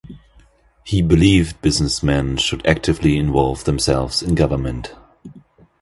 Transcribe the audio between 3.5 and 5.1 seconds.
themselves in government.